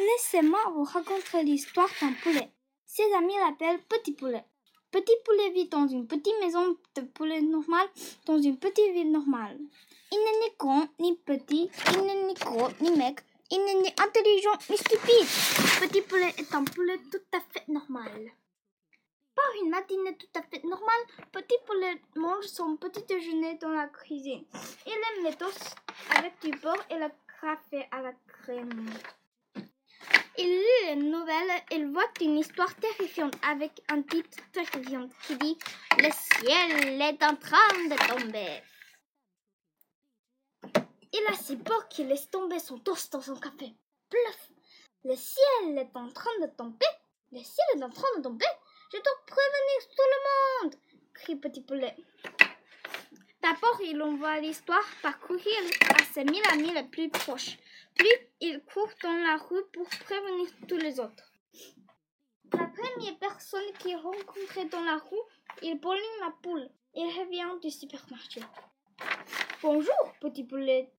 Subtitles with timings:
[0.00, 2.50] Laissez-moi vous raconter l'histoire d'un poulet.
[2.86, 4.42] Ses amis l'appellent Petit Poulet.
[4.90, 7.86] Petit Poulet vit dans une petite maison de poulet normal
[8.24, 9.58] dans une petite ville normale.
[10.10, 13.88] Il n'est ni grand ni petit, il n'est ni gros ni mec, il n'est ni
[13.88, 15.28] intelligent ni stupide.
[15.80, 18.32] Petit Poulet est un poulet tout à fait normal.
[19.34, 23.88] Par une matinée tout à fait normale, Petit Poulet mange son petit déjeuner dans la
[23.88, 24.46] cuisine.
[24.86, 25.76] Il aime les toasts
[26.16, 27.08] avec du beurre et le
[27.38, 28.88] café à la crème.
[30.42, 35.58] Il lit les nouvelles et voit une histoire terrifiante avec un titre terrifiant qui dit
[35.98, 38.62] Le ciel est en train de tomber.
[41.12, 43.74] Il a si peur qu'il laisse tomber son toast dans son café.
[44.10, 44.50] Bluff
[45.04, 46.86] Le ciel est en train de tomber
[47.32, 48.46] Le ciel est en train de tomber
[48.92, 50.76] Je dois prévenir tout le monde
[51.14, 51.94] crie Petit Poulet.
[53.42, 55.56] D'abord, il envoie l'histoire par courrier
[55.88, 57.58] à ses mille amis les plus proches.
[57.94, 61.32] Puis, il court dans la rue pour prévenir tous les autres.
[62.52, 65.16] La première personne qu'il rencontre dans la rue,
[65.62, 66.68] il Pauline la poule.
[66.94, 68.40] Il revient du supermarché.
[69.62, 70.92] Bonjour, petit poulet,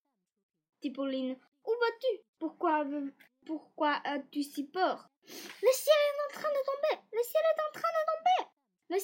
[0.81, 1.37] dit Pauline.
[1.65, 2.21] Où vas-tu?
[2.39, 5.09] Pourquoi, as-tu si peur?
[5.27, 8.51] Le ciel est en train de tomber Le ciel est en train de tomber
[8.89, 8.97] le,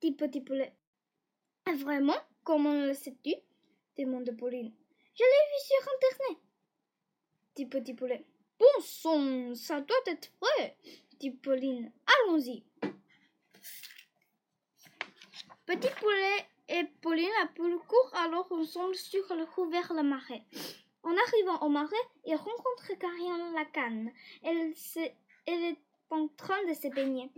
[0.00, 0.74] dit petit poulet.
[1.66, 2.16] Vraiment?
[2.44, 3.34] Comment le sais-tu?
[3.96, 4.72] demande Pauline.
[5.14, 6.38] Je l'ai vu sur Internet,
[7.54, 8.24] dit Petit Poulet.
[8.58, 10.76] Bon sang, ça doit être vrai,
[11.30, 11.92] Pauline.
[12.06, 12.64] Allons-y.
[15.66, 20.42] Petit Poulet et Pauline la poule courent alors ensemble sur le couvert le marais.
[21.02, 24.10] En arrivant au marais, ils rencontrent Karine la canne.
[24.42, 24.74] Elle,
[25.46, 25.78] elle est
[26.10, 27.30] en train de se baigner.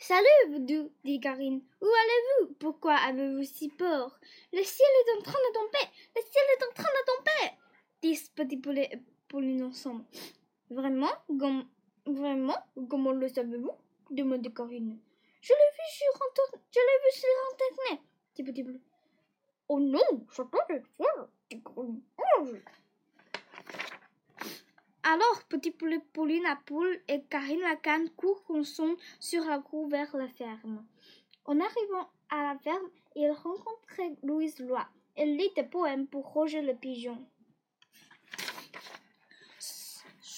[0.00, 0.60] Salut,
[1.04, 1.62] dit Karine.
[1.82, 2.54] Où allez-vous?
[2.54, 4.18] Pourquoi avez-vous si peur?
[4.52, 7.58] Le ciel est en train de tomber Le ciel est en train de tomber
[8.02, 10.04] disent Petit Poulet et Pauline ensemble.
[10.70, 11.12] Vraiment
[12.06, 12.56] Vraiment
[12.88, 13.72] Comment le savez-vous
[14.10, 14.98] demande Karine.
[15.40, 16.62] Je l'ai vu sur Internet.
[16.70, 18.00] Je l'ai vu sur Internet,
[18.34, 18.80] dit Petit Poulet.
[19.68, 20.26] Oh non.
[25.02, 29.88] Alors, Petit Poulet, Pauline la poule et Karine la canne courent ensemble sur la cour
[29.88, 30.84] vers la ferme.
[31.44, 34.86] En arrivant à la ferme, ils rencontrent Louise Loi.
[35.16, 37.18] Elle lit des poèmes pour Roger le pigeon.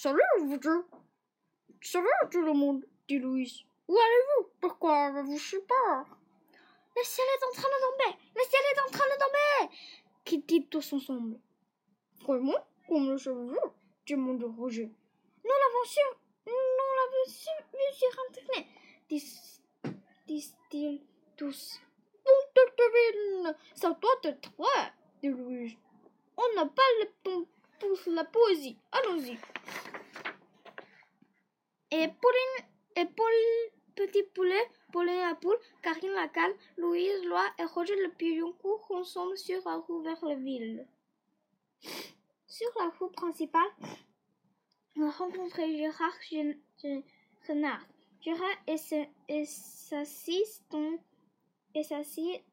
[0.03, 0.83] Salut, vous deux.
[1.83, 3.65] Salut tout le monde, dit Louise.
[3.87, 4.49] Où allez-vous?
[4.59, 6.06] Pourquoi avez-vous si peur
[6.97, 9.77] Le ciel est en train de tomber Le ciel est en train de tomber
[10.25, 11.39] Qui dit tous ensemble.
[12.22, 12.66] Vraiment?
[12.89, 13.75] Comment le savez-vous
[14.09, 14.91] demande Roger.
[15.44, 16.00] Nous l'avons su,
[16.47, 16.53] nous
[16.97, 18.66] l'avons su, vu sur Internet,
[20.27, 21.03] disent-ils
[21.37, 21.78] tous.
[22.25, 25.77] Bon, devine, ça doit être vrai, dit Louise.
[26.39, 27.47] On n'a pas le temps
[28.07, 28.77] la poésie.
[28.93, 29.39] Allons-y.
[31.93, 33.33] Et Pauline et Paul,
[33.97, 38.91] petit poulet, Pauline la poule, Karine la cale, Louise Loi et Roger le pigeon courent
[38.91, 40.87] ensemble sur la route vers la ville.
[42.47, 43.71] Sur la route principale,
[44.97, 46.19] on rencontre Gérard
[47.49, 47.87] Renard.
[48.21, 48.57] Gérard
[49.45, 50.99] s'assit dans,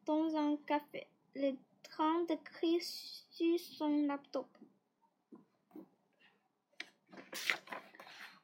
[0.06, 4.48] dans un café, le train d'écrire sur son laptop.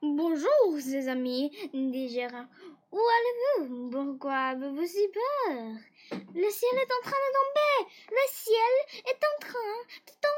[0.01, 2.47] Bonjour, ses amis, dit Gérard.
[2.91, 3.89] Où allez-vous?
[3.89, 5.75] Pourquoi avez-vous si peur?
[6.11, 10.33] Le ciel est en train de tomber Le ciel est en train de tomber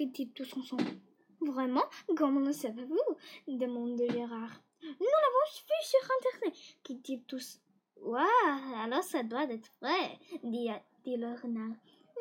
[0.00, 0.98] crient-ils tous ensemble.
[1.42, 1.84] Vraiment?
[2.16, 3.16] Comment le savez-vous?
[3.46, 4.62] demande Gérard.
[4.82, 6.58] Nous l'avons vu sur Internet,
[7.02, 7.60] dit tous.
[7.96, 10.70] Waouh, alors ça doit être vrai, dit,
[11.04, 11.76] dit le renard.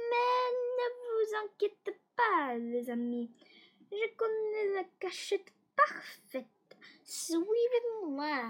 [0.10, 3.32] Mais ne vous inquiétez pas, les amis.
[3.92, 6.46] Je connais la cachette parfaite.
[7.04, 8.50] Suivez-moi.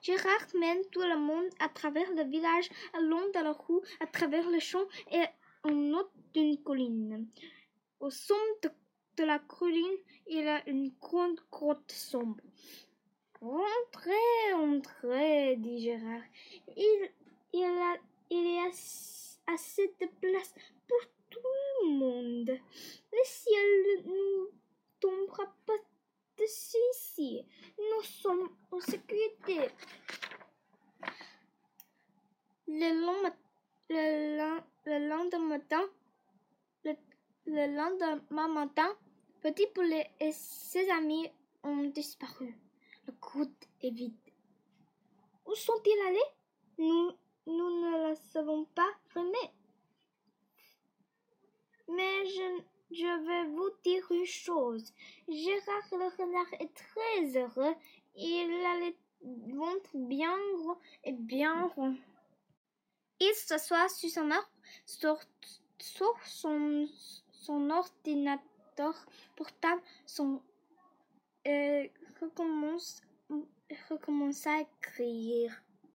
[0.00, 2.70] Gérard mène tout le monde à travers le village,
[3.00, 5.24] long de la roue, à travers le champ et
[5.64, 7.26] en haut d'une colline.
[7.98, 8.60] Au sommet
[9.16, 9.98] de, la colline,
[10.28, 12.40] il y a une grande grotte sombre.
[13.40, 16.22] Entrez, entrez, dit Gérard.
[16.76, 17.10] Il,
[17.52, 17.96] il, a,
[18.30, 18.68] il y a
[19.52, 20.54] assez de place
[20.86, 22.48] pour tout le monde.
[23.12, 23.66] Le ciel
[24.06, 24.50] ne nous
[25.00, 25.78] tombera pas
[26.38, 27.44] dessus ici.
[27.78, 29.70] Nous sommes en sécurité.
[32.68, 32.90] Le,
[33.88, 35.84] le, le lendemain matin,
[36.84, 36.94] le,
[37.46, 38.96] le lendemain matin,
[39.42, 41.30] Petit Poulet et ses amis
[41.62, 42.58] ont disparu.
[43.06, 44.14] La grotte est vide.
[45.46, 46.18] Où sont-ils allés?
[46.78, 47.12] Nous,
[47.46, 49.52] nous ne le savons pas jamais.
[51.88, 54.92] Mais je, je vais vous quelque chose.
[55.28, 57.74] Gérard le renard est très heureux.
[58.16, 61.96] Il a le ventre bien gros et bien rond.
[63.20, 64.48] Il s'assoit sur son arbre,
[64.84, 65.18] sur,
[66.24, 69.06] son, ordinateur
[69.36, 70.42] portable, son,
[71.46, 71.86] euh,
[72.20, 73.00] recommence,
[73.88, 75.62] recommence à écrire.